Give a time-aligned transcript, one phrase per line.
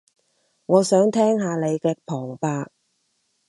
[0.65, 2.71] 我想聽下你嘅旁白